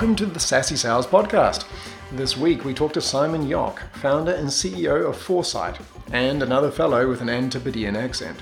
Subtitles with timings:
[0.00, 1.66] Welcome to the Sassy Sales Podcast.
[2.12, 5.78] This week we talk to Simon Yock, founder and CEO of Foresight,
[6.10, 8.40] and another fellow with an Antipodean accent.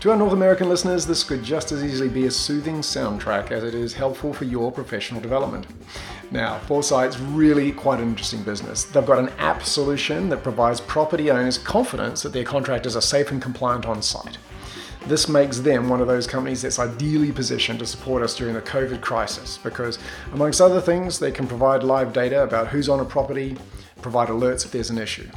[0.00, 3.64] To our North American listeners, this could just as easily be a soothing soundtrack as
[3.64, 5.66] it is helpful for your professional development.
[6.30, 8.84] Now, Foresight's really quite an interesting business.
[8.84, 13.30] They've got an app solution that provides property owners confidence that their contractors are safe
[13.30, 14.36] and compliant on site.
[15.06, 18.62] This makes them one of those companies that's ideally positioned to support us during the
[18.62, 19.98] COVID crisis because,
[20.32, 23.56] amongst other things, they can provide live data about who's on a property,
[24.02, 25.28] provide alerts if there's an issue.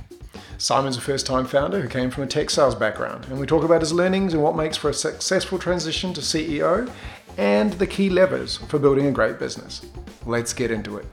[0.57, 3.63] Simon's a first time founder who came from a tech sales background, and we talk
[3.63, 6.91] about his learnings and what makes for a successful transition to CEO
[7.38, 9.85] and the key levers for building a great business.
[10.25, 11.05] Let's get into it.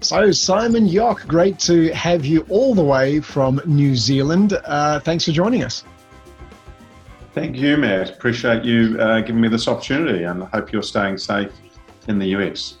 [0.00, 4.52] So, Simon Yock, great to have you all the way from New Zealand.
[4.64, 5.82] Uh, thanks for joining us.
[7.38, 8.10] Thank you, Matt.
[8.10, 11.52] Appreciate you uh, giving me this opportunity and I hope you're staying safe
[12.08, 12.78] in the US.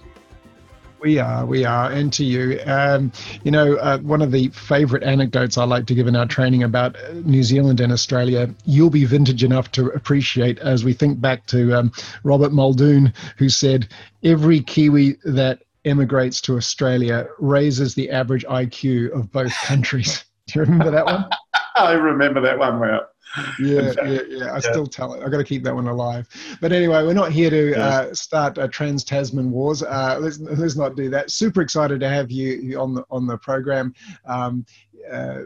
[0.98, 2.58] We are, we are, and to you.
[2.66, 3.12] Um,
[3.44, 6.64] you know, uh, one of the favourite anecdotes I like to give in our training
[6.64, 11.20] about uh, New Zealand and Australia, you'll be vintage enough to appreciate as we think
[11.20, 11.92] back to um,
[12.24, 13.86] Robert Muldoon, who said,
[14.24, 20.24] Every Kiwi that emigrates to Australia raises the average IQ of both countries.
[20.48, 21.26] Do you remember that one?
[21.76, 23.08] I remember that one well
[23.58, 24.44] yeah, yeah, yeah.
[24.46, 24.58] I yeah.
[24.58, 25.22] still tell it.
[25.22, 26.28] I've got to keep that one alive.
[26.60, 29.82] But anyway, we're not here to uh, start a trans Tasman wars.
[29.82, 31.30] Uh, let's let's not do that.
[31.30, 33.94] Super excited to have you on the on the program.
[34.26, 34.64] Um,
[35.10, 35.40] uh,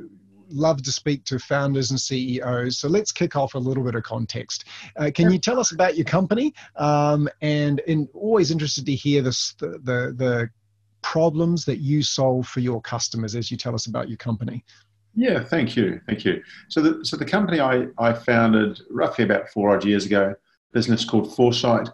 [0.52, 2.78] love to speak to founders and CEOs.
[2.78, 4.66] So let's kick off a little bit of context.
[4.96, 6.54] Uh, can you tell us about your company?
[6.76, 10.50] Um, and, and always interested to hear this, the, the, the
[11.02, 14.64] problems that you solve for your customers as you tell us about your company.
[15.14, 16.42] Yeah, thank you, thank you.
[16.68, 20.34] So the so the company I, I founded roughly about four odd years ago,
[20.72, 21.88] business called Foresight,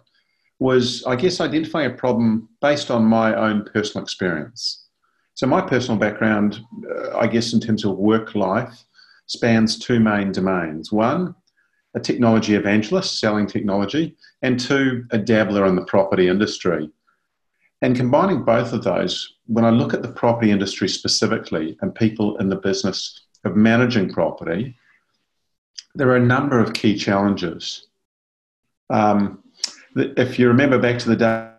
[0.59, 4.85] was I guess identifying a problem based on my own personal experience.
[5.33, 6.59] So my personal background,
[6.89, 8.85] uh, I guess in terms of work life,
[9.27, 10.91] spans two main domains.
[10.91, 11.35] One,
[11.95, 16.89] a technology evangelist selling technology, and two, a dabbler in the property industry.
[17.81, 22.37] And combining both of those, when I look at the property industry specifically and people
[22.37, 24.75] in the business of managing property,
[25.95, 27.87] there are a number of key challenges.
[28.89, 29.43] Um,
[29.95, 31.55] if you remember back to the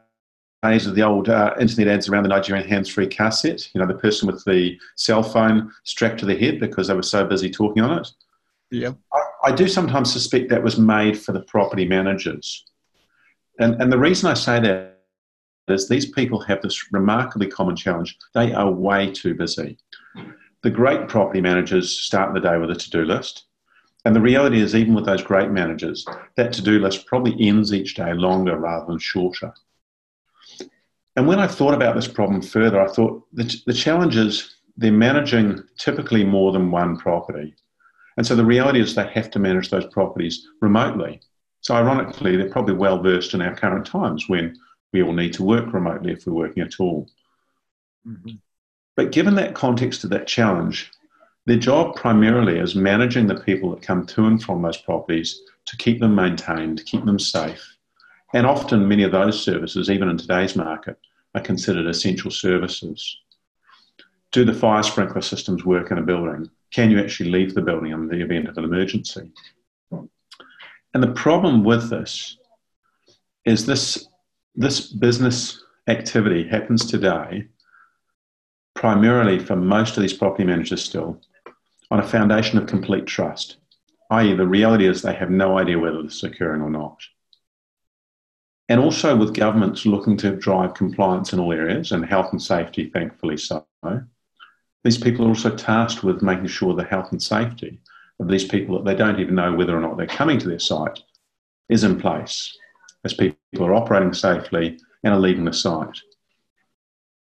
[0.62, 3.86] days of the old uh, internet ads around the Nigerian hands-free car set, you know,
[3.86, 7.50] the person with the cell phone strapped to their head because they were so busy
[7.50, 8.08] talking on it.
[8.70, 8.92] Yeah.
[9.12, 12.66] I, I do sometimes suspect that was made for the property managers.
[13.58, 14.99] And, and the reason I say that
[15.68, 18.16] is these people have this remarkably common challenge.
[18.34, 19.78] They are way too busy.
[20.62, 23.44] The great property managers start the day with a to do list.
[24.04, 26.06] And the reality is, even with those great managers,
[26.36, 29.52] that to do list probably ends each day longer rather than shorter.
[31.16, 34.92] And when I thought about this problem further, I thought the, the challenge is they're
[34.92, 37.54] managing typically more than one property.
[38.16, 41.20] And so the reality is they have to manage those properties remotely.
[41.62, 44.56] So, ironically, they're probably well versed in our current times when
[44.92, 47.08] we all need to work remotely if we're working at all.
[48.06, 48.36] Mm-hmm.
[48.96, 50.90] But given that context of that challenge,
[51.46, 55.76] their job primarily is managing the people that come to and from those properties to
[55.76, 57.76] keep them maintained, keep them safe.
[58.32, 60.98] And often, many of those services, even in today's market,
[61.34, 63.18] are considered essential services.
[64.32, 66.48] Do the fire sprinkler systems work in a building?
[66.72, 69.32] Can you actually leave the building in the event of an emergency?
[69.90, 72.36] And the problem with this
[73.44, 74.08] is this
[74.60, 77.46] this business activity happens today
[78.74, 81.18] primarily for most of these property managers still
[81.90, 83.56] on a foundation of complete trust,
[84.10, 87.00] i.e., the reality is they have no idea whether this is occurring or not.
[88.68, 92.90] And also with governments looking to drive compliance in all areas and health and safety,
[92.90, 93.66] thankfully so,
[94.84, 97.80] these people are also tasked with making sure the health and safety
[98.20, 100.58] of these people that they don't even know whether or not they're coming to their
[100.58, 101.00] site
[101.70, 102.58] is in place
[103.04, 105.98] as people are operating safely and are leaving the site.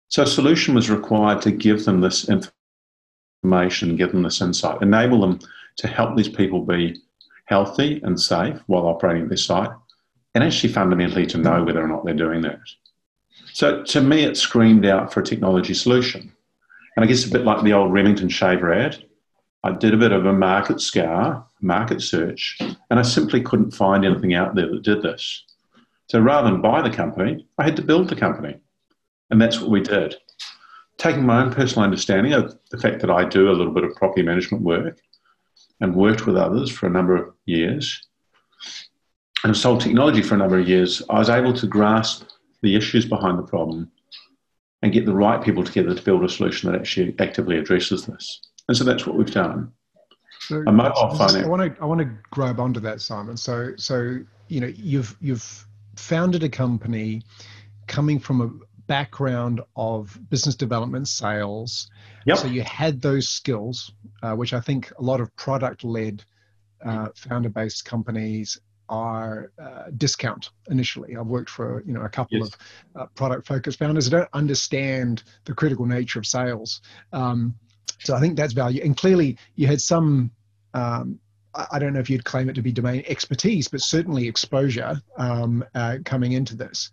[0.07, 5.21] So a solution was required to give them this information, give them this insight, enable
[5.21, 5.39] them
[5.77, 7.01] to help these people be
[7.45, 9.71] healthy and safe while operating at their site,
[10.35, 12.59] and actually fundamentally to know whether or not they're doing that.
[13.53, 16.31] So to me, it screamed out for a technology solution.
[16.95, 19.03] And I guess a bit like the old Remington shaver ad,
[19.63, 24.05] I did a bit of a market scour, market search, and I simply couldn't find
[24.05, 25.43] anything out there that did this.
[26.13, 28.55] So rather than buy the company, I had to build the company.
[29.31, 30.13] And that's what we did.
[30.99, 33.95] Taking my own personal understanding of the fact that I do a little bit of
[33.95, 34.99] property management work
[35.81, 37.99] and worked with others for a number of years
[39.43, 42.25] and sold technology for a number of years, I was able to grasp
[42.61, 43.89] the issues behind the problem
[44.83, 48.39] and get the right people together to build a solution that actually actively addresses this.
[48.67, 49.71] And so that's what we've done.
[50.41, 51.43] So, a mobile phone.
[51.43, 53.35] I want to I want to grab onto that, Simon.
[53.35, 57.21] So so you know you've you've founded a company
[57.87, 58.49] coming from a
[58.87, 61.89] background of business development, sales.
[62.25, 62.37] Yep.
[62.37, 66.23] So you had those skills, uh, which I think a lot of product-led,
[66.85, 68.59] uh, founder-based companies
[68.89, 71.15] are uh, discount initially.
[71.15, 72.47] I've worked for you know a couple yes.
[72.47, 76.81] of uh, product-focused founders who don't understand the critical nature of sales.
[77.13, 77.55] Um,
[77.99, 78.81] so I think that's value.
[78.83, 80.31] And clearly, you had some.
[80.73, 81.19] Um,
[81.55, 85.63] I don't know if you'd claim it to be domain expertise, but certainly exposure um,
[85.75, 86.91] uh, coming into this.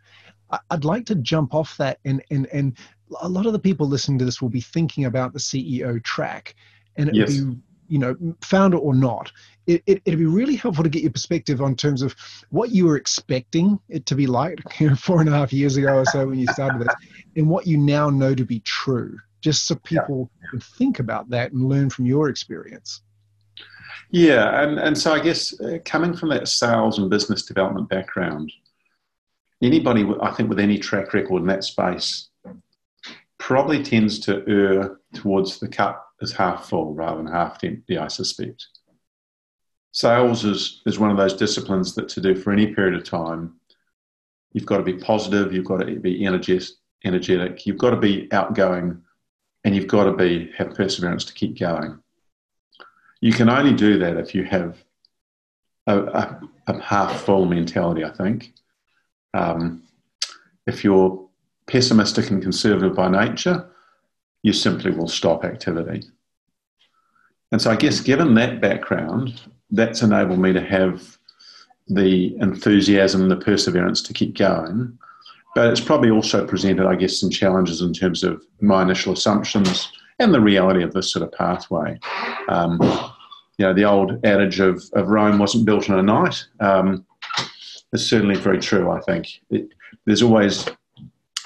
[0.71, 2.77] I'd like to jump off that, and and and
[3.21, 6.55] a lot of the people listening to this will be thinking about the CEO track,
[6.97, 7.29] and it yes.
[7.29, 9.33] would be you know founder or not.
[9.67, 12.17] It, it, would be really helpful to get your perspective on terms of
[12.51, 15.77] what you were expecting it to be like you know, four and a half years
[15.77, 16.95] ago or so when you started this,
[17.37, 20.51] and what you now know to be true, just so people yeah.
[20.51, 23.03] can think about that and learn from your experience.
[24.11, 28.53] Yeah, and, and so I guess uh, coming from that sales and business development background,
[29.63, 32.29] anybody, I think, with any track record in that space
[33.39, 38.09] probably tends to err towards the cup as half full rather than half empty, I
[38.09, 38.67] suspect.
[39.93, 43.55] Sales is, is one of those disciplines that to do for any period of time,
[44.53, 49.01] you've got to be positive, you've got to be energetic, you've got to be outgoing,
[49.65, 51.99] and you've got to be have perseverance to keep going.
[53.21, 54.83] You can only do that if you have
[55.87, 58.53] a, a, a half full mentality, I think.
[59.35, 59.83] Um,
[60.67, 61.29] if you're
[61.67, 63.71] pessimistic and conservative by nature,
[64.43, 66.03] you simply will stop activity.
[67.53, 69.41] And so, I guess, given that background,
[69.71, 71.19] that's enabled me to have
[71.89, 74.99] the enthusiasm and the perseverance to keep going.
[75.55, 79.91] But it's probably also presented, I guess, some challenges in terms of my initial assumptions
[80.21, 81.99] and the reality of this sort of pathway.
[82.49, 82.79] Um,
[83.61, 86.47] you know, the old adage of, of Rome wasn't built in a night.
[86.61, 87.05] Um,
[87.93, 88.91] is certainly very true.
[88.91, 89.69] I think it,
[90.07, 90.67] there's always,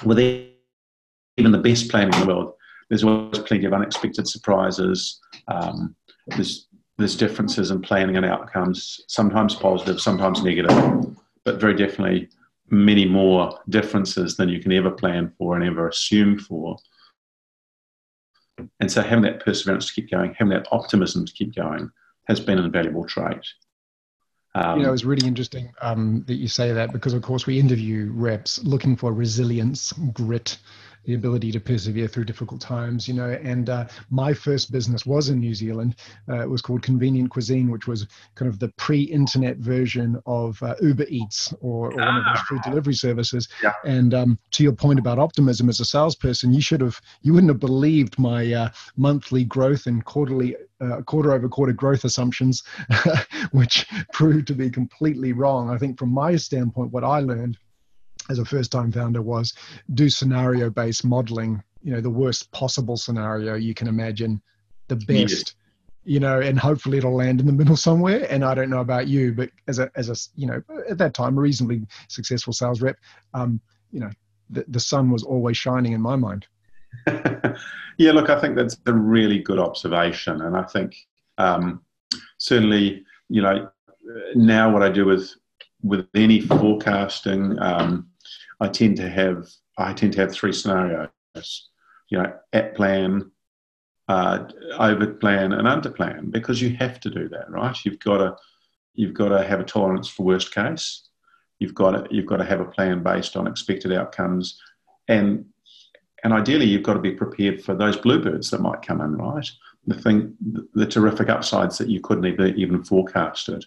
[0.05, 2.53] with even the best planning in the world,
[2.87, 5.19] there's always plenty of unexpected surprises.
[5.49, 5.93] Um,
[6.27, 6.67] there's
[6.97, 10.71] there's differences in planning and outcomes, sometimes positive, sometimes negative,
[11.43, 12.29] but very definitely
[12.69, 16.77] many more differences than you can ever plan for and ever assume for.
[18.79, 21.91] And so having that perseverance to keep going, having that optimism to keep going
[22.27, 23.45] has been an invaluable trait.
[24.55, 27.59] Um, you know, it's really interesting um, that you say that because, of course, we
[27.59, 30.57] interview reps looking for resilience, grit,
[31.05, 33.29] the ability to persevere through difficult times, you know.
[33.29, 35.95] And uh, my first business was in New Zealand.
[36.29, 40.75] Uh, it was called Convenient Cuisine, which was kind of the pre-internet version of uh,
[40.81, 43.47] Uber Eats or, or one of those food delivery services.
[43.63, 43.73] Yeah.
[43.85, 47.51] And um, to your point about optimism as a salesperson, you should have, you wouldn't
[47.51, 52.63] have believed my uh, monthly growth and quarterly uh, quarter over quarter growth assumptions,
[53.51, 55.69] which proved to be completely wrong.
[55.69, 57.57] I think from my standpoint, what I learned
[58.29, 59.53] as a first time founder was
[59.93, 64.41] do scenario based modeling you know the worst possible scenario you can imagine
[64.87, 65.55] the best
[66.03, 68.27] you know and hopefully it'll land in the middle somewhere.
[68.29, 71.13] And i don't know about you but as a as a you know at that
[71.13, 72.97] time a reasonably successful sales rep
[73.33, 73.59] um
[73.91, 74.09] you know
[74.49, 76.45] the, the sun was always shining in my mind.
[77.97, 80.41] Yeah look i think that's a really good observation.
[80.41, 80.97] And i think
[81.37, 81.81] um
[82.39, 83.69] certainly you know
[84.35, 85.33] now what i do with
[85.85, 88.07] with any forecasting um,
[88.59, 89.47] I tend to have
[89.77, 91.09] I tend to have three scenarios.
[92.09, 93.31] You know, at plan,
[94.07, 94.45] uh,
[94.77, 97.75] over plan, and under plan because you have to do that, right?
[97.83, 98.35] You've got to
[98.93, 101.09] you've got to have a tolerance for worst case.
[101.59, 104.61] You've got to you've got to have a plan based on expected outcomes,
[105.07, 105.45] and
[106.23, 109.49] and ideally you've got to be prepared for those bluebirds that might come in, right?
[109.87, 110.35] The thing,
[110.73, 113.65] the terrific upsides that you couldn't even even forecasted,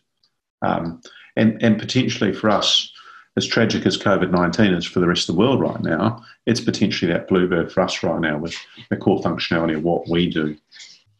[0.62, 1.00] um,
[1.37, 2.92] and and potentially for us
[3.38, 6.61] as tragic as COVID 19 is for the rest of the world right now, it's
[6.61, 8.54] potentially that bluebird for us right now with
[8.90, 10.57] the core functionality of what we do.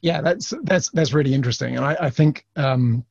[0.02, 3.04] Yeah, that's that's that's really interesting, and I, I think um,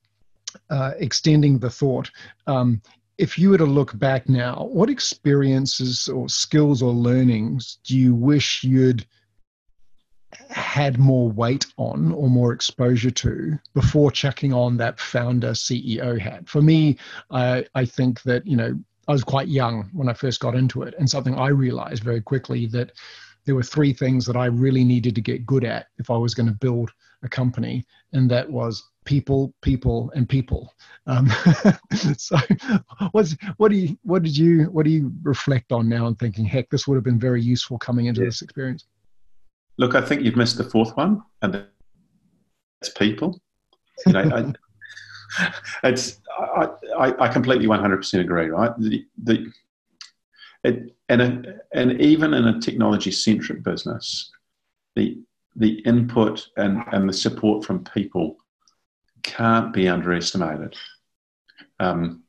[0.69, 2.11] uh, extending the thought.
[2.45, 2.81] Um,
[3.17, 8.13] if you were to look back now, what experiences or skills or learnings do you
[8.13, 9.05] wish you'd
[10.49, 16.47] had more weight on or more exposure to before checking on that founder CEO hat?
[16.47, 16.97] For me,
[17.31, 20.83] I, I think that, you know, I was quite young when I first got into
[20.83, 22.91] it, and something I realized very quickly that
[23.45, 26.35] there were three things that I really needed to get good at if I was
[26.35, 26.91] going to build
[27.23, 30.73] a company, and that was people, people, and people.
[31.07, 31.29] Um,
[32.17, 32.37] so,
[33.11, 36.45] what's what do you what did you what do you reflect on now and thinking,
[36.45, 38.27] heck, this would have been very useful coming into yeah.
[38.27, 38.85] this experience?
[39.77, 43.39] Look, I think you've missed the fourth one, and that's people.
[44.05, 44.53] You know, I,
[45.83, 48.47] it's I, I, I completely one hundred percent agree.
[48.47, 49.51] Right, the, the
[50.63, 54.31] it, and a, and even in a technology centric business,
[54.95, 55.19] the
[55.55, 58.37] the input and, and the support from people
[59.23, 60.75] can't be underestimated.
[61.79, 62.23] Um,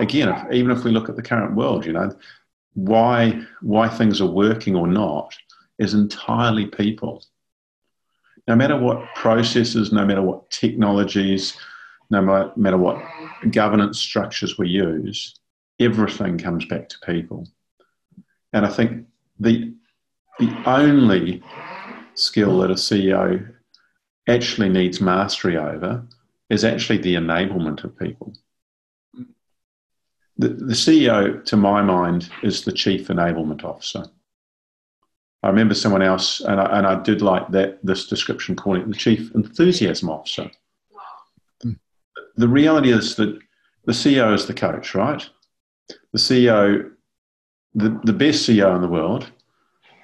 [0.00, 2.14] again, if, even if we look at the current world, you know,
[2.74, 5.34] why why things are working or not
[5.78, 7.24] is entirely people.
[8.48, 11.56] No matter what processes, no matter what technologies,
[12.12, 13.02] no matter what
[13.50, 15.34] governance structures we use,
[15.80, 17.48] everything comes back to people.
[18.52, 19.06] And I think
[19.40, 19.74] the
[20.38, 21.42] the only
[22.14, 23.54] skill that a CEO
[24.28, 26.06] actually needs mastery over
[26.50, 28.34] is actually the enablement of people.
[30.38, 34.04] The, the CEO, to my mind, is the chief enablement officer.
[35.42, 38.88] I remember someone else, and I, and I did like that this description calling it
[38.88, 40.50] the chief enthusiasm officer.
[42.36, 43.38] The reality is that
[43.84, 45.28] the CEO is the coach, right?
[46.12, 46.90] The CEO,
[47.74, 49.30] the, the best CEO in the world,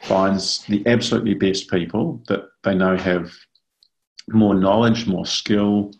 [0.02, 3.32] finds the absolutely best people that they know have
[4.28, 5.92] more knowledge, more skill,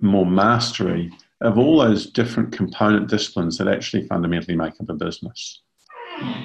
[0.00, 5.62] more mastery of all those different component disciplines that actually fundamentally make up a business.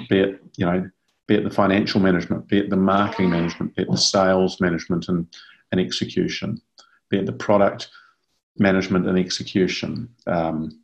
[0.08, 0.90] Be it, you know,
[1.26, 5.08] be it the financial management, be it the marketing management, be it the sales management
[5.08, 5.26] and,
[5.72, 6.60] and execution,
[7.10, 7.90] be it the product
[8.58, 10.08] management and execution.
[10.26, 10.80] Um,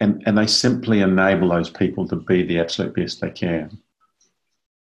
[0.00, 3.78] and, and they simply enable those people to be the absolute best they can.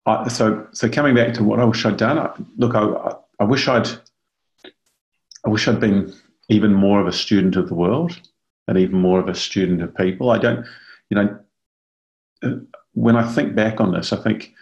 [0.06, 3.44] I, so, so coming back to what I wish I'd done, I, look, I, I
[3.44, 3.88] wish I'd,
[5.44, 6.14] I wish I'd been
[6.48, 8.18] even more of a student of the world
[8.66, 10.30] and even more of a student of people.
[10.30, 10.66] I don't,
[11.10, 11.16] you
[12.42, 14.52] know, when I think back on this, I think,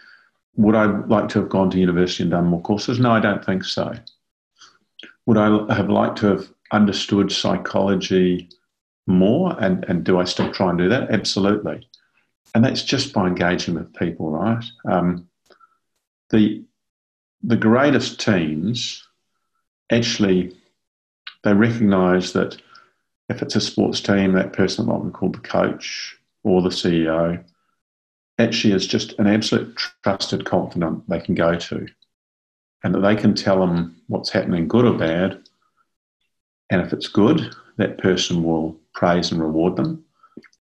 [0.55, 2.99] would I like to have gone to university and done more courses?
[2.99, 3.93] No, I don't think so.
[5.25, 8.49] Would I have liked to have understood psychology
[9.07, 9.55] more?
[9.59, 11.11] And, and do I still try and do that?
[11.11, 11.87] Absolutely.
[12.55, 14.63] And that's just by engaging with people, right?
[14.85, 15.27] Um,
[16.29, 16.63] the,
[17.41, 19.07] the greatest teams
[19.89, 20.55] actually
[21.43, 22.57] they recognise that
[23.29, 27.43] if it's a sports team, that person might be called the coach or the CEO
[28.39, 31.85] actually is just an absolute trusted confidant they can go to
[32.83, 35.41] and that they can tell them what's happening, good or bad.
[36.69, 40.03] And if it's good, that person will praise and reward them.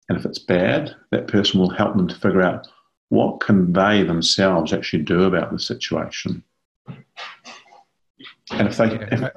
[0.09, 2.67] And if it's bad, that person will help them to figure out
[3.09, 6.43] what can they themselves actually do about the situation.
[6.87, 9.31] And if they, if,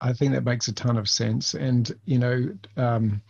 [0.00, 1.54] I think that makes a ton of sense.
[1.54, 3.20] And, you know, um,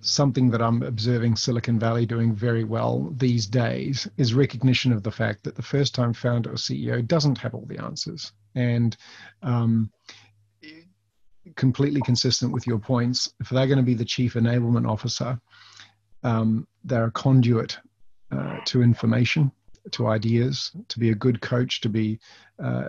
[0.00, 5.10] something that I'm observing Silicon Valley doing very well these days is recognition of the
[5.10, 8.32] fact that the first time founder or CEO doesn't have all the answers.
[8.54, 8.96] And
[9.42, 9.90] um,
[11.56, 15.40] completely consistent with your points, if they're going to be the chief enablement officer,
[16.22, 17.78] um, they're a conduit
[18.30, 19.50] uh, to information
[19.92, 22.18] to ideas, to be a good coach, to be
[22.62, 22.88] uh,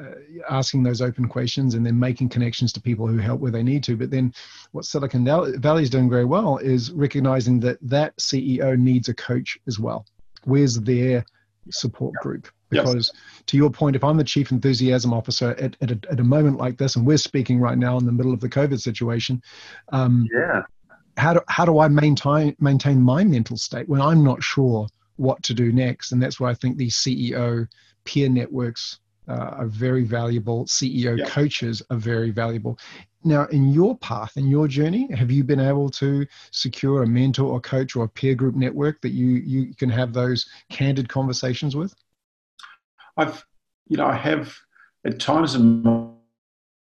[0.50, 3.84] asking those open questions and then making connections to people who help where they need
[3.84, 3.96] to.
[3.96, 4.34] But then
[4.72, 9.58] what Silicon Valley is doing very well is recognizing that that CEO needs a coach
[9.68, 10.06] as well.
[10.44, 11.24] Where's their
[11.72, 12.48] support group?
[12.70, 13.44] Because yes.
[13.48, 16.58] to your point, if I'm the chief enthusiasm officer at, at, a, at a moment
[16.58, 19.42] like this, and we're speaking right now in the middle of the COVID situation,
[19.92, 20.62] um, yeah.
[21.18, 24.88] how do, how do I maintain, maintain my mental state when I'm not sure
[25.20, 26.12] what to do next.
[26.12, 27.68] And that's why I think these CEO
[28.06, 30.66] peer networks uh, are very valuable.
[30.66, 31.26] CEO yeah.
[31.26, 32.80] coaches are very valuable.
[33.24, 37.52] Now, in your path, in your journey, have you been able to secure a mentor
[37.52, 41.76] or coach or a peer group network that you you can have those candid conversations
[41.76, 41.94] with?
[43.18, 43.46] I've,
[43.88, 44.56] you know, I have
[45.06, 46.08] at times in my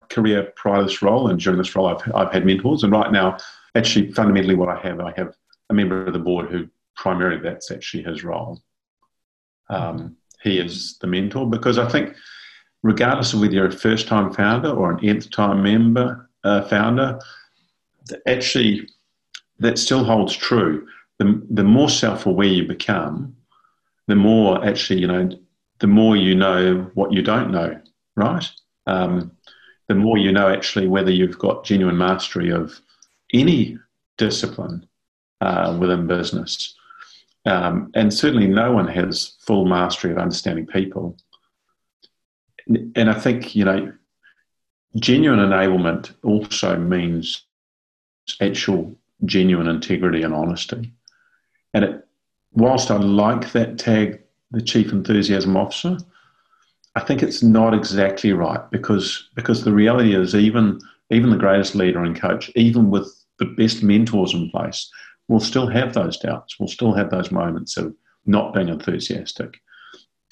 [0.10, 3.12] career prior to this role and during this role, I've I've had mentors, and right
[3.12, 3.38] now,
[3.76, 5.36] actually, fundamentally, what I have, I have
[5.70, 8.62] a member of the board who primarily that's actually his role.
[9.70, 12.16] Um, he is the mentor because I think,
[12.86, 17.20] regardless of whether you're a first time founder or an nth time member uh, founder,
[18.28, 18.88] actually
[19.58, 20.88] that still holds true.
[21.18, 23.36] The, the more self aware you become,
[24.08, 25.32] the more actually, you know,
[25.80, 27.82] the more you know what you don't know,
[28.16, 28.48] right?
[28.86, 29.32] Um,
[29.88, 32.80] the more you know actually whether you've got genuine mastery of
[33.34, 33.80] any
[34.20, 34.88] discipline
[35.42, 36.76] uh, within business.
[37.48, 41.18] Um, and certainly no one has full mastery of understanding people.
[42.68, 43.94] And I think, you know,
[44.96, 47.44] genuine enablement also means
[48.42, 48.96] actual
[49.26, 50.94] genuine integrity and honesty.
[51.74, 52.08] And it,
[52.54, 55.98] whilst I like that tag, the chief enthusiasm officer,
[56.96, 60.80] I think it's not exactly right because because the reality is even
[61.12, 64.90] even the greatest leader and coach, even with the best mentors in place,
[65.28, 66.58] will still have those doubts.
[66.60, 67.94] Will still have those moments of
[68.26, 69.60] not being enthusiastic.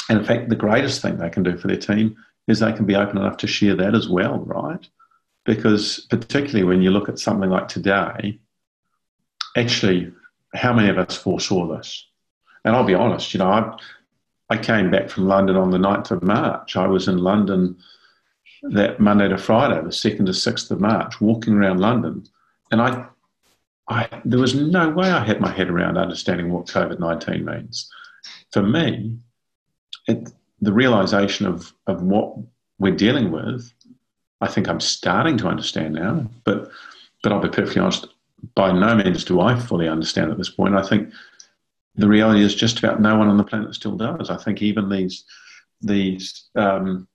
[0.09, 2.15] And in fact, the greatest thing they can do for their team
[2.47, 4.85] is they can be open enough to share that as well, right?
[5.45, 8.39] Because particularly when you look at something like today,
[9.55, 10.11] actually,
[10.53, 12.05] how many of us foresaw this?
[12.65, 13.77] And I'll be honest, you know, I,
[14.49, 16.75] I came back from London on the 9th of March.
[16.75, 17.77] I was in London
[18.63, 22.25] that Monday to Friday, the 2nd to 6th of March, walking around London.
[22.71, 23.05] And I,
[23.89, 27.89] I, there was no way I had my head around understanding what COVID 19 means.
[28.51, 29.17] For me,
[30.07, 30.31] it,
[30.61, 32.35] the realization of, of what
[32.79, 33.71] we're dealing with,
[34.41, 36.29] I think I'm starting to understand now.
[36.43, 36.69] But,
[37.21, 38.07] but I'll be perfectly honest,
[38.55, 40.75] by no means do I fully understand at this point.
[40.75, 41.13] I think
[41.95, 44.29] the reality is just about no one on the planet still does.
[44.29, 45.25] I think even these
[45.81, 47.07] these um,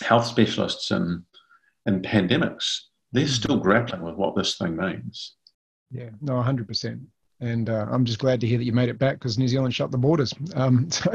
[0.00, 1.22] health specialists and
[1.86, 2.80] and pandemics,
[3.12, 5.36] they're still grappling with what this thing means.
[5.90, 7.00] Yeah, no, hundred percent.
[7.40, 9.74] And uh, I'm just glad to hear that you made it back because New Zealand
[9.74, 10.34] shut the borders.
[10.54, 11.12] Um, so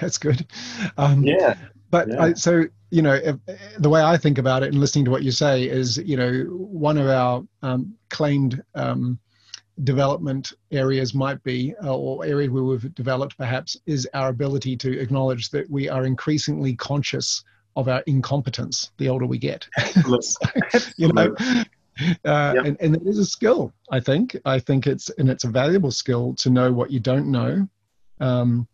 [0.00, 0.46] that's good.
[0.96, 1.56] Um, yeah.
[1.90, 2.22] But yeah.
[2.22, 3.36] I, so you know, if,
[3.78, 6.44] the way I think about it and listening to what you say is, you know,
[6.50, 9.18] one of our um, claimed um,
[9.84, 14.98] development areas might be, uh, or areas where we've developed perhaps, is our ability to
[14.98, 19.68] acknowledge that we are increasingly conscious of our incompetence the older we get.
[20.20, 20.38] so,
[20.96, 21.34] you know,
[22.24, 24.36] uh, and, and it is a skill, I think.
[24.44, 27.68] I think it's, and it's a valuable skill to know what you don't know.
[28.20, 28.66] Um,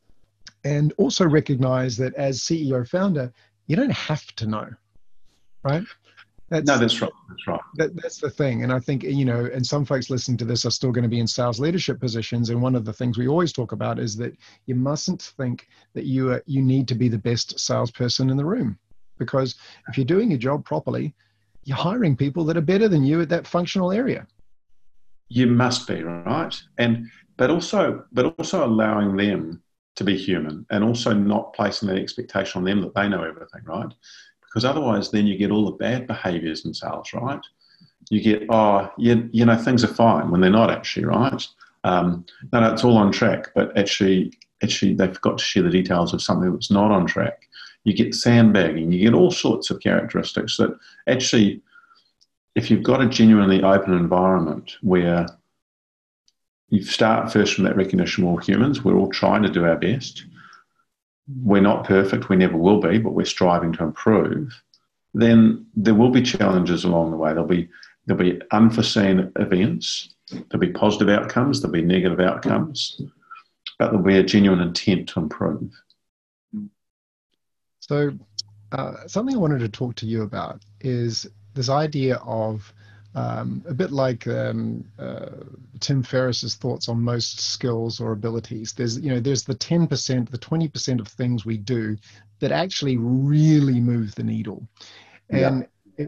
[0.65, 3.33] and also recognize that as CEO founder,
[3.67, 4.69] you don't have to know,
[5.65, 5.83] right?
[6.53, 7.11] That's, no, that's right.
[7.31, 7.61] That's right.
[7.77, 8.63] That, that's the thing.
[8.63, 11.09] And I think, you know, and some folks listening to this are still going to
[11.09, 12.51] be in sales leadership positions.
[12.51, 16.05] And one of the things we always talk about is that you mustn't think that
[16.05, 18.79] you are, you need to be the best salesperson in the room.
[19.19, 19.55] Because
[19.89, 21.15] if you're doing your job properly,
[21.65, 24.27] you're hiring people that are better than you at that functional area.
[25.29, 26.55] You must be, right?
[26.79, 29.63] And but also but also allowing them
[29.95, 33.63] to be human and also not placing that expectation on them that they know everything,
[33.65, 33.93] right?
[34.53, 37.41] because otherwise then you get all the bad behaviors in sales, right?
[38.11, 41.47] You get, oh, you, you know, things are fine when they're not actually, right?
[41.85, 45.71] Um, no, no, it's all on track, but actually, actually they forgot to share the
[45.71, 47.49] details of something that's not on track.
[47.85, 50.77] You get sandbagging, you get all sorts of characteristics that
[51.09, 51.61] actually,
[52.55, 55.27] if you've got a genuinely open environment where
[56.69, 59.77] you start first from that recognition we're all humans, we're all trying to do our
[59.77, 60.25] best,
[61.43, 64.63] we're not perfect, we never will be, but we're striving to improve,
[65.15, 67.31] then there will be challenges along the way.
[67.31, 67.69] There'll be
[68.07, 73.01] there'll be unforeseen events, there'll be positive outcomes, there'll be negative outcomes,
[73.79, 75.71] but there'll be a genuine intent to improve.
[77.83, 78.13] So,
[78.71, 82.73] uh, something I wanted to talk to you about is this idea of
[83.15, 85.45] um, a bit like um, uh,
[85.81, 88.73] Tim Ferriss's thoughts on most skills or abilities.
[88.73, 91.97] There's, you know, there's the 10%, the 20% of things we do
[92.39, 94.67] that actually really move the needle.
[95.29, 95.67] And.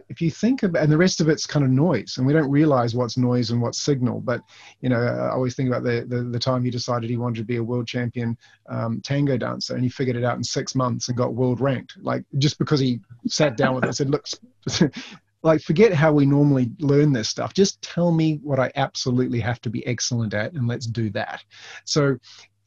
[0.09, 2.50] If you think about, and the rest of it's kind of noise, and we don't
[2.50, 4.20] realize what's noise and what's signal.
[4.20, 4.40] But
[4.80, 7.44] you know, I always think about the the, the time he decided he wanted to
[7.44, 8.37] be a world champion
[8.68, 11.96] um, tango dancer, and he figured it out in six months and got world ranked.
[12.00, 14.26] Like just because he sat down with it and said, "Look,
[15.42, 19.61] like forget how we normally learn this stuff just tell me what i absolutely have
[19.61, 21.44] to be excellent at and let's do that
[21.85, 22.16] so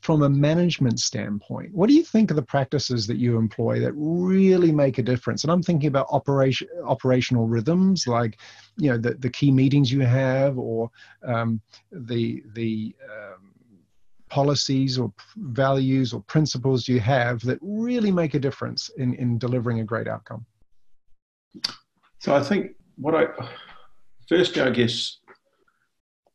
[0.08, 3.92] from a management standpoint what do you think of the practices that you employ that
[3.96, 8.40] really make a difference and i'm thinking about operation operational rhythms like
[8.78, 10.90] you know the, the key meetings you have or
[11.26, 11.60] um,
[11.92, 13.52] the the um,
[14.30, 19.82] policies or values or principles you have that really make a difference in, in delivering
[19.82, 20.46] a great outcome
[22.20, 23.26] so I think what I
[24.28, 25.18] firstly, I guess,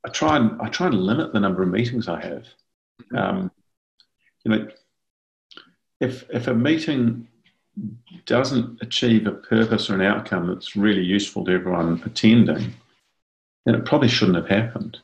[0.06, 2.44] I try and I try and limit the number of meetings I have.
[3.12, 3.16] Mm-hmm.
[3.16, 3.50] Um,
[4.44, 4.68] you know,
[6.00, 7.28] if if a meeting
[8.26, 12.74] doesn't achieve a purpose or an outcome that's really useful to everyone attending,
[13.64, 14.98] then it probably shouldn't have happened.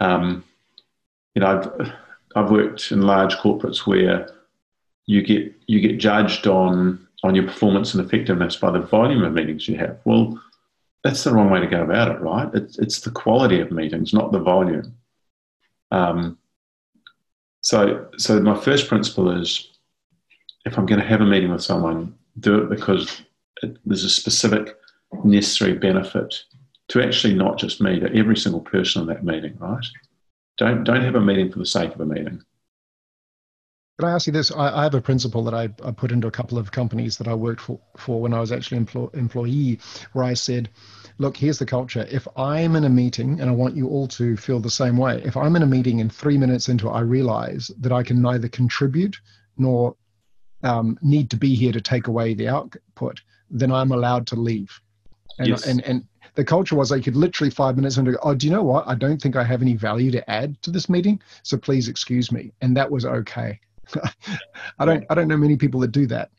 [0.00, 0.44] Um,
[1.34, 1.92] you know, I've,
[2.34, 4.28] I've worked in large corporates where
[5.06, 9.32] you get you get judged on on your performance and effectiveness by the volume of
[9.32, 9.98] meetings you have.
[10.04, 10.40] Well,
[11.02, 12.48] that's the wrong way to go about it, right?
[12.54, 14.94] It's, it's the quality of meetings, not the volume.
[15.90, 16.38] Um,
[17.64, 19.70] so, so my first principle is
[20.66, 23.22] if I'm going to have a meeting with someone, do it because
[23.62, 24.76] it, there's a specific
[25.24, 26.42] necessary benefit
[26.88, 29.84] to actually not just me, to every single person in that meeting, right?
[30.58, 32.42] Don't don't have a meeting for the sake of a meeting.
[33.98, 34.50] Can I ask you this?
[34.50, 37.28] I, I have a principle that I, I, put into a couple of companies that
[37.28, 39.78] I worked for, for when I was actually employ, employee,
[40.14, 40.68] where I said,
[41.18, 42.04] look, here's the culture.
[42.10, 45.22] If I'm in a meeting, and I want you all to feel the same way,
[45.24, 48.20] if I'm in a meeting and three minutes into it, I realize that I can
[48.20, 49.16] neither contribute
[49.56, 49.94] nor
[50.64, 54.80] um, need to be here to take away the output, then I'm allowed to leave.
[55.38, 55.66] And, yes.
[55.66, 56.04] and, and
[56.34, 58.88] the culture was I could literally five minutes into, oh, do you know what?
[58.88, 62.32] I don't think I have any value to add to this meeting, so please excuse
[62.32, 62.50] me.
[62.60, 63.60] And that was okay.
[64.78, 66.30] I don't I don't know many people that do that.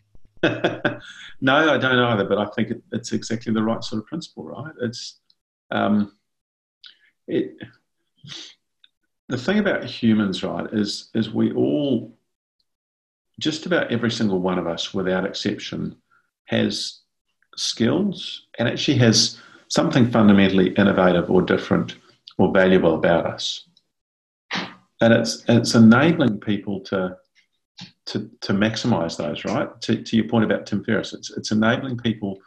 [1.42, 4.46] no, I don't either, but I think it, it's exactly the right sort of principle,
[4.46, 4.74] right?
[4.82, 5.20] It's
[5.72, 6.16] um,
[7.28, 7.56] it.
[9.28, 12.16] The thing about humans, right, is is we all,
[13.40, 15.96] just about every single one of us, without exception,
[16.46, 17.02] has
[17.58, 21.96] skills and actually has something fundamentally innovative or different
[22.38, 23.68] or valuable about us.
[25.02, 27.18] And it's it's enabling people to
[28.08, 29.70] to, to maximize those, right?
[29.82, 32.40] To, to your point about Tim Ferriss, it's, it's enabling people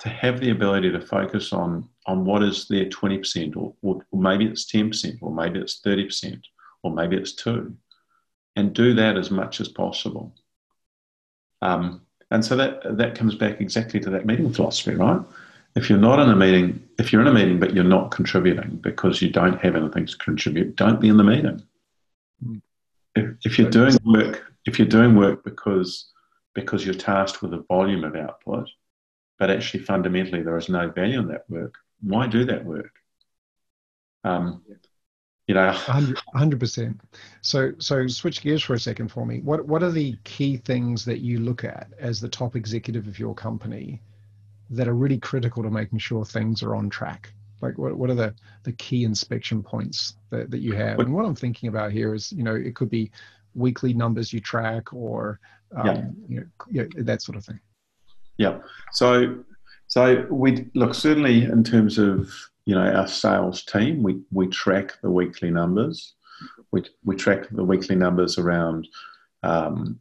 [0.00, 4.46] to have the ability to focus on, on what is their 20%, or, or, maybe
[4.46, 6.40] it's 10%, or maybe it's 30%,
[6.82, 7.76] or maybe it's 2
[8.58, 10.34] and do that as much as possible.
[11.62, 15.20] Um, and so that, that comes back exactly to that meeting philosophy, right?
[15.76, 18.80] If you're not in a meeting, if you're in a meeting but you're not contributing
[18.82, 21.62] because you don't have anything to contribute, don't be in the meeting.
[22.44, 22.60] Mm.
[23.18, 26.10] If, if you're doing work if you're doing work because
[26.54, 28.68] because you're tasked with a volume of output,
[29.38, 32.92] but actually fundamentally there is no value in that work, why do that work?
[34.24, 34.62] Um,
[35.46, 37.00] you know, hundred percent.
[37.40, 39.40] So, so switch gears for a second for me.
[39.40, 43.18] What what are the key things that you look at as the top executive of
[43.18, 44.02] your company
[44.70, 47.32] that are really critical to making sure things are on track?
[47.60, 50.98] Like, what what are the the key inspection points that that you have?
[50.98, 53.10] And what I'm thinking about here is, you know, it could be
[53.54, 55.40] weekly numbers you track or
[55.76, 56.04] um, yeah.
[56.28, 57.60] You know, yeah, that sort of thing.
[58.36, 58.58] Yeah.
[58.92, 59.38] So,
[59.86, 62.30] so we look certainly in terms of
[62.64, 66.14] you know our sales team, we we track the weekly numbers.
[66.70, 68.88] We we track the weekly numbers around
[69.42, 69.98] um,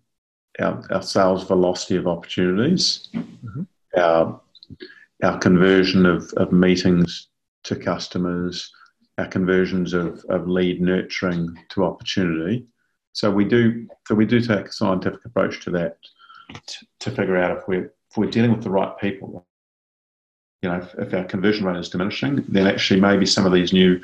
[0.59, 3.63] our, our sales velocity of opportunities, mm-hmm.
[3.97, 4.39] our
[5.23, 7.29] our conversion of, of meetings
[7.67, 8.71] to customers,
[9.17, 12.65] our conversions of, of lead nurturing to opportunity,
[13.17, 15.97] so we do so we do take a scientific approach to that
[16.99, 19.43] to, figure out if we're if we're dealing with the right people.
[20.61, 23.73] You know, if, if our conversion rate is diminishing, then actually maybe some of these
[23.73, 23.99] new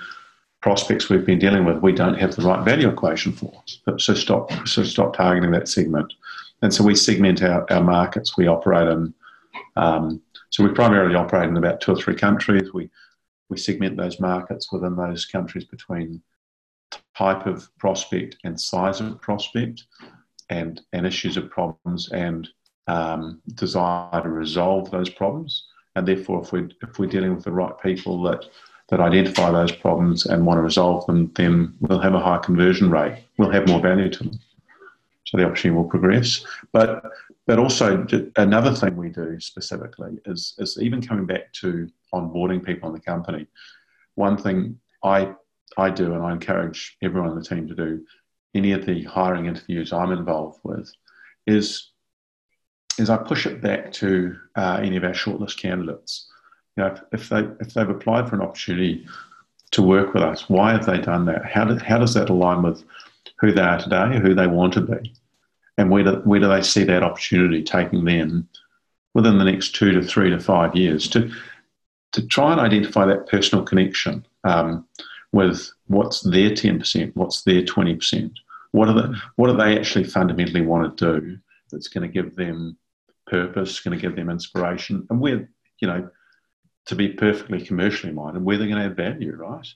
[0.64, 3.54] prospects we've been dealing with, we don't have the right value equation for.
[4.00, 6.12] So stop, so stop targeting that segment.
[6.64, 9.14] And so we segment our, our markets we operate in.
[9.76, 12.74] Um, so we primarily operate in about two or three countries.
[12.74, 12.90] We
[13.50, 16.22] we segment those markets within those countries between
[17.16, 19.84] type of prospect and size of prospect
[20.50, 22.48] and, and issues of problems and
[22.88, 25.68] um, desire to resolve those problems.
[25.96, 28.46] And therefore, if we're, if we're dealing with the right people that,
[28.90, 32.90] that identify those problems and want to resolve them, then we'll have a high conversion
[32.90, 33.24] rate.
[33.38, 34.40] We'll have more value to them.
[35.26, 36.46] So the opportunity will progress.
[36.72, 37.04] But,
[37.48, 42.90] but also, another thing we do specifically is, is even coming back to onboarding people
[42.90, 43.48] in the company.
[44.16, 45.34] One thing I
[45.78, 48.06] I do, and I encourage everyone on the team to do,
[48.54, 50.92] any of the hiring interviews I'm involved with,
[51.48, 51.92] is
[53.00, 56.28] is I push it back to uh, any of our shortlist candidates.
[56.78, 59.08] You know, if, if, they if they've applied for an opportunity
[59.72, 61.46] to work with us, why have they done that?
[61.46, 62.84] How do, how does that align with
[63.40, 65.14] who they are today, who they want to be,
[65.78, 68.48] and where do, where do they see that opportunity taking them
[69.16, 71.32] within the next two to three to five years to
[72.14, 74.26] to try and identify that personal connection.
[74.44, 74.86] Um,
[75.34, 78.32] with what's their 10%, what's their 20%.
[78.72, 81.38] What are, the, what do they actually fundamentally want to do
[81.72, 82.78] that's going to give them
[83.28, 85.50] purpose, going to give them inspiration, and where,
[85.80, 86.10] you know,
[86.86, 89.68] to be perfectly commercially minded, where they're going to add value, right?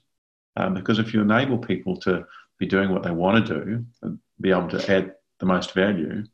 [0.56, 2.26] Um, because if you enable people to
[2.58, 6.24] be doing what they want to do and be able to add the most value,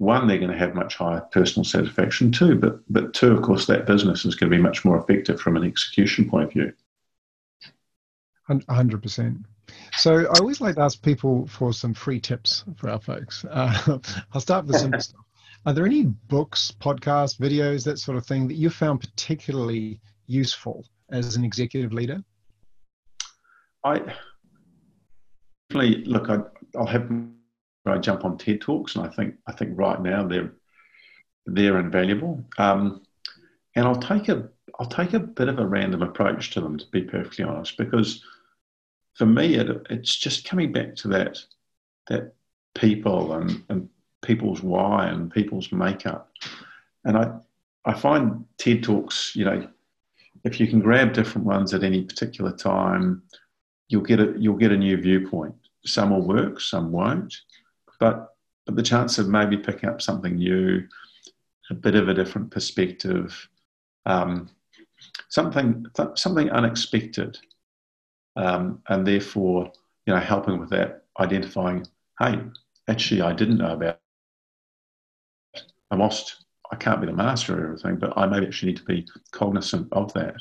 [0.00, 3.66] one, they're going to have much higher personal satisfaction too, but, but two, of course,
[3.66, 6.72] that business is going to be much more effective from an execution point of view.
[8.48, 9.44] 100%.
[9.98, 13.44] So I always like to ask people for some free tips for our folks.
[13.44, 13.98] Uh,
[14.32, 15.20] I'll start with the simple stuff.
[15.66, 20.86] Are there any books, podcasts, videos, that sort of thing that you found particularly useful
[21.10, 22.24] as an executive leader?
[23.84, 24.00] I
[25.68, 26.30] definitely look.
[26.30, 26.38] I,
[26.74, 27.10] will have
[27.86, 30.52] I jump on TED talks, and I think I think right now they're
[31.46, 32.44] they're invaluable.
[32.58, 33.02] Um,
[33.74, 36.86] and I'll take a I'll take a bit of a random approach to them, to
[36.90, 38.24] be perfectly honest, because
[39.14, 41.38] for me it, it's just coming back to that
[42.08, 42.34] that
[42.74, 43.88] people and, and
[44.22, 46.30] people's why and people's makeup.
[47.04, 47.32] And I
[47.84, 49.68] I find TED talks, you know,
[50.44, 53.22] if you can grab different ones at any particular time,
[53.88, 55.54] you'll get a you'll get a new viewpoint.
[55.86, 57.34] Some will work, some won't,
[58.00, 58.34] but
[58.66, 60.86] but the chance of maybe picking up something new,
[61.70, 63.48] a bit of a different perspective,
[64.06, 64.50] um,
[65.28, 67.38] something th- something unexpected,
[68.36, 69.70] um, and therefore
[70.06, 71.86] you know helping with that, identifying,
[72.18, 72.40] hey,
[72.88, 74.00] actually I didn't know about.
[75.92, 78.84] I lost I can't be the master of everything, but I maybe actually need to
[78.84, 80.36] be cognizant of that.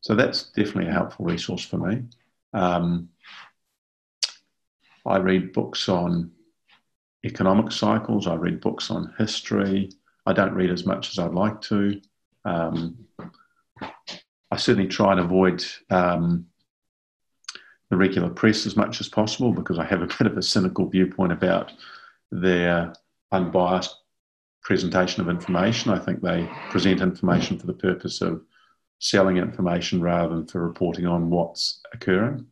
[0.00, 2.02] So that's definitely a helpful resource for me.
[2.52, 3.08] Um,
[5.06, 6.30] I read books on
[7.24, 8.26] economic cycles.
[8.26, 9.90] I read books on history.
[10.26, 12.00] I don't read as much as I'd like to.
[12.44, 12.96] Um,
[13.80, 16.46] I certainly try and avoid um,
[17.90, 20.88] the regular press as much as possible because I have a bit of a cynical
[20.88, 21.72] viewpoint about
[22.30, 22.92] their
[23.32, 23.96] unbiased
[24.62, 25.92] presentation of information.
[25.92, 28.42] I think they present information for the purpose of
[28.98, 32.46] selling information rather than for reporting on what's occurring.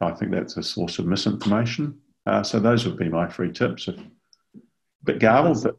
[0.00, 1.98] I think that's a source of misinformation.
[2.26, 3.88] Uh, so those would be my three tips.
[3.88, 3.96] A
[5.04, 5.76] bit garbled, but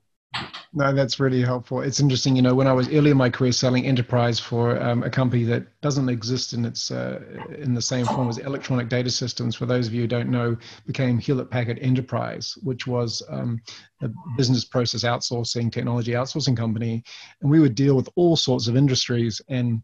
[0.75, 1.81] no, that's really helpful.
[1.81, 5.03] It's interesting, you know, when I was early in my career selling enterprise for um,
[5.03, 7.21] a company that doesn't exist in its uh,
[7.59, 9.55] in the same form as electronic data systems.
[9.55, 13.61] For those of you who don't know, became Hewlett Packard Enterprise, which was um,
[14.01, 17.03] a business process outsourcing, technology outsourcing company,
[17.41, 19.83] and we would deal with all sorts of industries and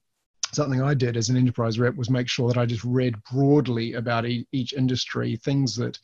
[0.51, 3.93] something I did as an enterprise rep was make sure that I just read broadly
[3.93, 5.99] about each industry, things that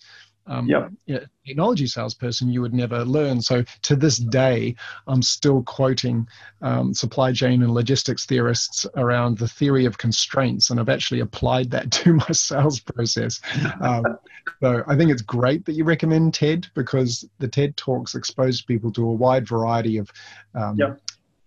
[0.48, 0.92] um, yep.
[1.06, 3.42] you know, technology salesperson you would never learn.
[3.42, 4.76] So to this day,
[5.08, 6.28] I'm still quoting
[6.62, 11.72] um, supply chain and logistics theorists around the theory of constraints, and I've actually applied
[11.72, 13.42] that to my sales process.
[13.82, 14.18] Um,
[14.62, 18.92] so I think it's great that you recommend TED because the TED talks expose people
[18.94, 20.12] to a wide variety of
[20.54, 21.00] um, yep.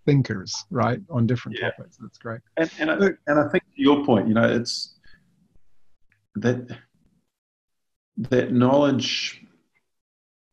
[0.05, 1.71] thinkers, right, on different yeah.
[1.71, 1.97] topics.
[1.97, 2.41] That's great.
[2.57, 4.95] And, and, I, and I think to your point, you know, it's
[6.35, 6.77] that
[8.19, 9.41] that knowledge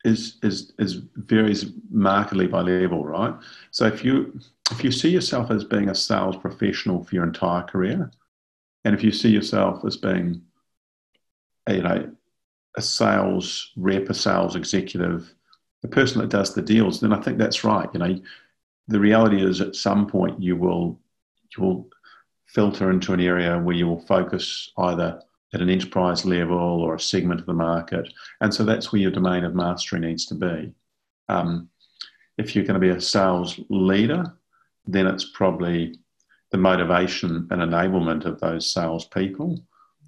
[0.05, 3.35] is is is varies markedly by level, right?
[3.72, 4.38] So if you
[4.70, 8.11] if you see yourself as being a sales professional for your entire career,
[8.85, 10.42] and if you see yourself as being,
[11.68, 12.11] you know,
[12.76, 15.35] a sales rep, a sales executive,
[15.83, 17.88] the person that does the deals, then I think that's right.
[17.92, 18.20] You know,
[18.87, 21.00] the reality is at some point you will
[21.57, 21.88] you will
[22.46, 25.20] filter into an area where you will focus either
[25.55, 28.13] at an enterprise level or a segment of the market.
[28.41, 30.73] And so that's where your domain of mastery needs to be.
[31.29, 31.69] Um,
[32.39, 34.37] if you're going to be a sales leader,
[34.87, 35.99] then it's probably
[36.51, 39.61] the motivation and enablement of those salespeople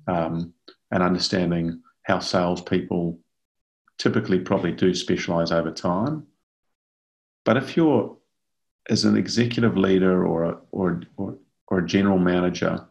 [0.06, 0.52] um,
[0.90, 3.18] and understanding how salespeople
[3.98, 6.26] typically probably do specialize over time.
[7.44, 8.16] But if you're
[8.88, 12.86] as an executive leader or or, or, or a general manager,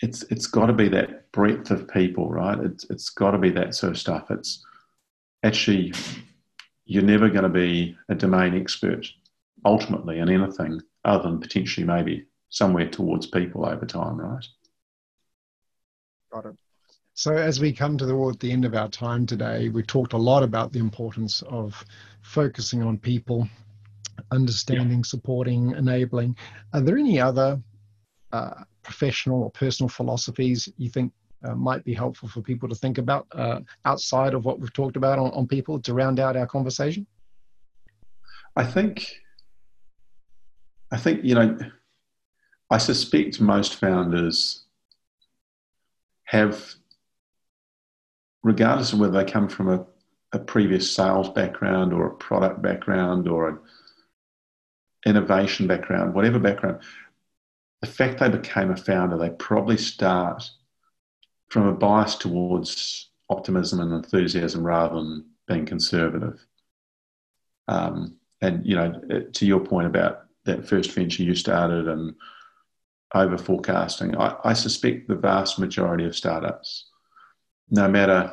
[0.00, 2.58] it's it's got to be that breadth of people, right?
[2.58, 4.30] It's it's got to be that sort of stuff.
[4.30, 4.64] It's
[5.42, 5.92] actually
[6.86, 9.06] you're never going to be a domain expert
[9.64, 14.44] ultimately in anything other than potentially maybe somewhere towards people over time, right?
[16.32, 16.56] Got it.
[17.14, 20.18] So as we come to the, the end of our time today, we've talked a
[20.18, 21.84] lot about the importance of
[22.22, 23.46] focusing on people,
[24.30, 25.04] understanding, yeah.
[25.04, 26.36] supporting, enabling.
[26.72, 27.60] Are there any other
[28.32, 31.12] uh, professional or personal philosophies you think
[31.44, 34.96] uh, might be helpful for people to think about uh, outside of what we've talked
[34.96, 37.06] about on, on people to round out our conversation?
[38.56, 39.06] I think,
[40.90, 41.56] I think you know,
[42.68, 44.64] I suspect most founders
[46.24, 46.74] have,
[48.42, 49.86] regardless of whether they come from a,
[50.32, 53.58] a previous sales background or a product background or an
[55.06, 56.80] innovation background, whatever background,
[57.80, 60.48] the fact they became a founder, they probably start
[61.48, 66.44] from a bias towards optimism and enthusiasm rather than being conservative.
[67.68, 69.00] Um, and you know,
[69.32, 72.14] to your point about that first venture you started and
[73.14, 76.86] over forecasting, I, I suspect the vast majority of startups,
[77.70, 78.32] no matter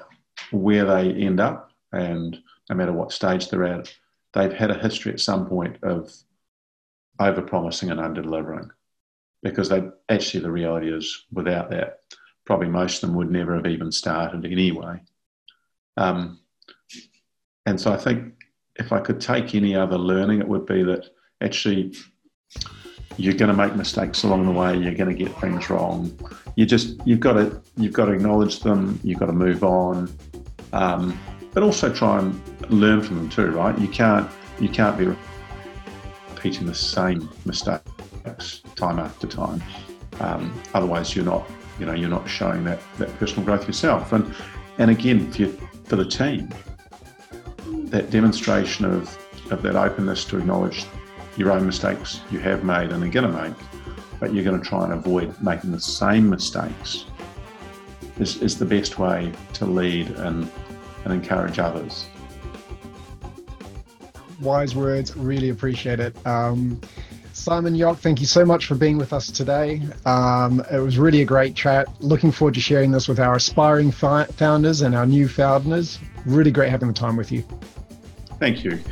[0.51, 2.37] where they end up and
[2.69, 3.93] no matter what stage they're at,
[4.33, 6.13] they've had a history at some point of
[7.19, 8.69] over promising and under delivering
[9.43, 11.99] because they actually the reality is without that,
[12.45, 14.99] probably most of them would never have even started anyway.
[15.97, 16.39] Um,
[17.65, 18.33] and so I think
[18.75, 21.09] if I could take any other learning, it would be that
[21.41, 21.93] actually
[23.17, 24.77] you're going to make mistakes along the way.
[24.77, 26.17] You're going to get things wrong.
[26.55, 28.99] You just you've got to you've got to acknowledge them.
[29.03, 30.15] You've got to move on,
[30.73, 31.19] um,
[31.53, 33.47] but also try and learn from them too.
[33.47, 33.77] Right?
[33.77, 35.13] You can't you can't be
[36.29, 37.96] repeating the same mistakes
[38.75, 39.61] time after time.
[40.19, 44.13] Um, otherwise, you're not you know you're not showing that that personal growth yourself.
[44.13, 44.33] And
[44.77, 45.47] and again, for,
[45.85, 46.49] for the team,
[47.89, 49.17] that demonstration of,
[49.51, 50.85] of that openness to acknowledge
[51.35, 53.57] your own mistakes you have made and are going to make,
[54.19, 57.05] but you're going to try and avoid making the same mistakes
[58.19, 60.49] is, is the best way to lead and,
[61.05, 62.07] and encourage others.
[64.41, 66.15] Wise words, really appreciate it.
[66.25, 66.79] Um,
[67.47, 69.81] Simon Yock, thank you so much for being with us today.
[70.05, 71.87] Um, it was really a great chat.
[72.01, 75.97] Looking forward to sharing this with our aspiring fi- founders and our new founders.
[76.25, 77.45] Really great having the time with you.
[78.37, 78.83] Thank you.